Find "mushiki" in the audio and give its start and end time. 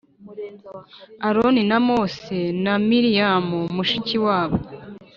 3.75-4.17